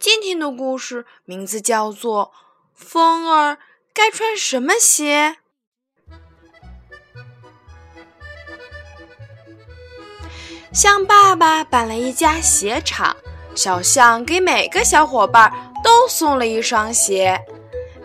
[0.00, 2.32] 今天的故事名字叫做
[2.74, 3.58] 《风儿
[3.92, 5.36] 该穿什么鞋》。
[10.72, 13.14] 象爸爸办了一家鞋厂，
[13.54, 15.52] 小象给每个小伙伴
[15.84, 17.38] 都送了一双鞋。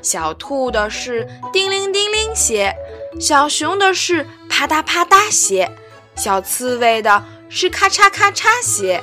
[0.02, 2.76] 小兔的是叮铃叮铃鞋，
[3.22, 5.72] 小熊的是啪嗒啪嗒鞋，
[6.18, 9.02] 小刺猬的是咔嚓咔嚓鞋。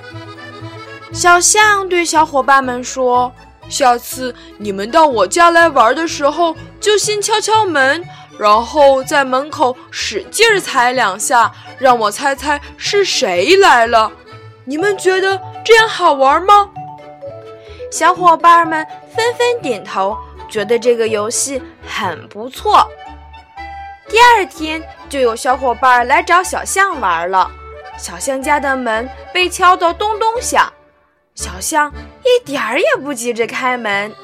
[1.13, 3.31] 小象对小伙伴们说
[3.69, 8.03] ：“下次你们到我家来玩的时候，就先敲敲门，
[8.39, 14.11] 然后在门口使劲踩两下，让我猜猜是谁来了。
[14.65, 16.71] 你们觉得这样好玩吗？”
[17.93, 20.17] 小伙伴们纷纷点头，
[20.49, 22.89] 觉得这个游戏很不错。
[24.09, 27.51] 第二天，就有小伙伴来找小象玩了。
[27.99, 30.73] 小象家的门被敲得咚咚响。
[31.35, 31.93] 小象
[32.25, 34.15] 一点儿也不急着开门，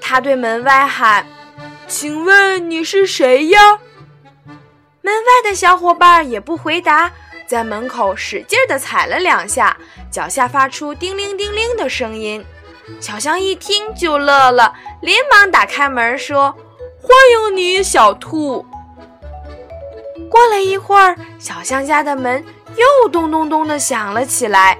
[0.00, 1.26] 他对门外喊
[1.88, 3.60] ：“请问你是谁呀？”
[5.02, 7.10] 门外的小伙伴也不回答，
[7.48, 9.76] 在门口使劲地踩了两下，
[10.10, 12.44] 脚下发出叮铃叮铃的声音。
[13.00, 16.54] 小象一听就乐了，连忙打开门说
[17.02, 18.64] ：“欢迎你，小兔。”
[20.30, 22.44] 过了一会儿，小象家的门
[22.76, 24.78] 又咚咚咚地响了起来。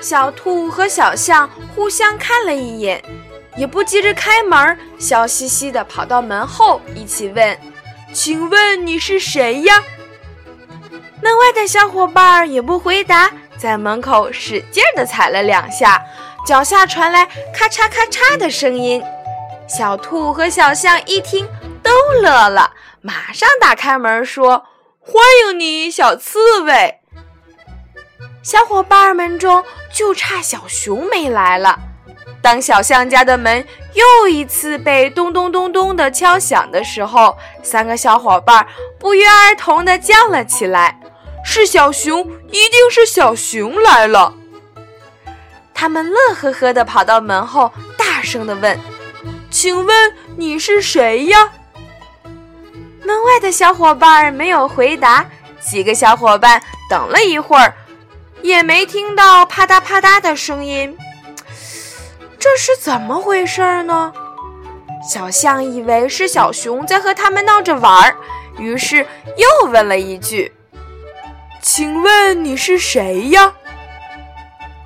[0.00, 3.02] 小兔和小象互相看了一眼，
[3.56, 7.58] 也不急着开门，笑嘻嘻地跑到门后，一起问
[8.12, 9.82] ：“请问你是谁呀？”
[11.22, 16.00] 门外的小伙伴也不回答，在门口使劲地踩了两下，
[16.46, 19.02] 脚下传来咔嚓咔嚓的声音。
[19.66, 21.48] 小兔和小象一听
[21.82, 21.90] 都
[22.22, 24.66] 乐了，马上打开门说
[25.00, 25.14] ：“欢
[25.48, 27.00] 迎你，小刺猬。”
[28.46, 29.60] 小伙伴们中
[29.92, 31.76] 就差小熊没来了。
[32.40, 38.64] 当小象家的门又一次被咚咚咚咚的敲响的时候，三个小伙伴
[39.00, 40.96] 不约而同的叫了起来
[41.44, 44.32] ：“是小熊，一定是小熊来了！”
[45.74, 48.78] 他们乐呵呵的跑到门后，大声的问
[49.50, 51.50] ：“请问你是谁呀？”
[53.02, 55.26] 门外的小伙伴没有回答。
[55.58, 57.74] 几个小伙伴等了一会儿。
[58.42, 60.96] 也没听到啪嗒啪嗒的声音，
[62.38, 64.12] 这是怎么回事呢？
[65.08, 68.16] 小象以为是小熊在和他们闹着玩儿，
[68.58, 70.52] 于是又问了一句
[71.62, 73.54] ：“请问你是谁呀？”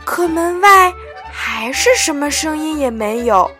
[0.04, 0.92] 可门外
[1.32, 3.50] 还是什么声音也没有。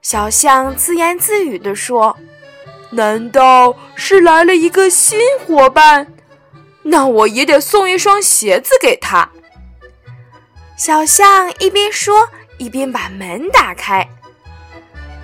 [0.00, 2.16] 小象自言自语地说
[2.90, 6.08] ：“难道是来了一个新伙伴？”
[6.82, 9.28] 那我也得送一双鞋子给他。
[10.76, 12.28] 小象一边说，
[12.58, 14.08] 一边把门打开。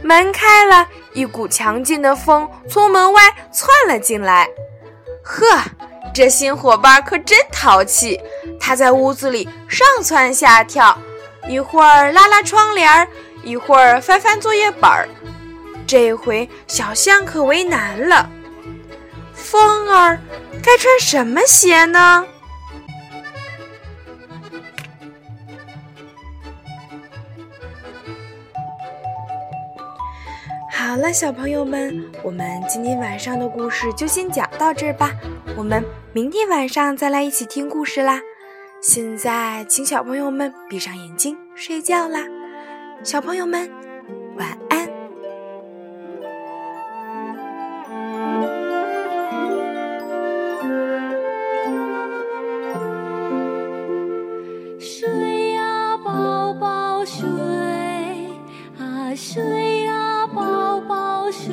[0.02, 4.48] 门开了，一股强劲的风从门外窜了进来。
[5.24, 5.44] 呵，
[6.14, 8.20] 这新伙伴可真淘气！
[8.60, 10.96] 他在屋子里上蹿下跳，
[11.48, 13.08] 一会儿拉拉窗帘，
[13.42, 15.08] 一会儿翻翻作业本儿。
[15.86, 18.30] 这回小象可为难了。
[19.50, 20.18] 风儿。
[20.62, 22.26] 该穿什么鞋呢？
[30.70, 35.12] 好了，小朋友们，我们今天晚上的故事就先讲到这儿吧。
[35.56, 38.20] 我们明天晚上再来一起听故事啦。
[38.80, 42.20] 现在，请小朋友们闭上眼睛睡觉啦。
[43.02, 43.70] 小朋友们，
[44.36, 44.67] 晚安。
[54.80, 57.26] 睡呀宝宝睡
[58.78, 61.50] 啊睡呀宝宝睡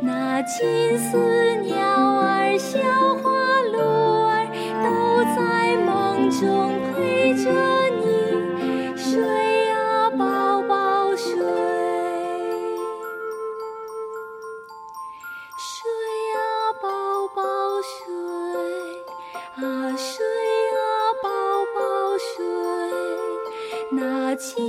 [0.00, 1.76] 那金丝鸟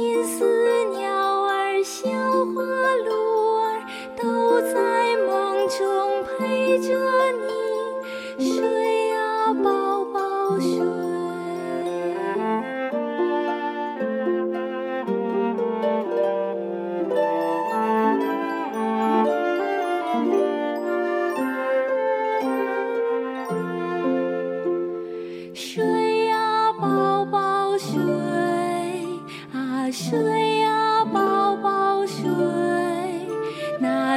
[0.07, 2.07] 心似鸟儿，小
[2.56, 2.63] 花
[3.04, 3.17] 落。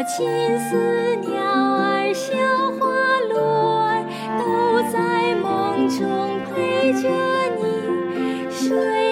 [0.00, 2.32] 那金丝鸟儿、小
[2.79, 4.02] 花鹿儿
[4.38, 7.11] 都在梦中陪着
[7.58, 9.09] 你睡。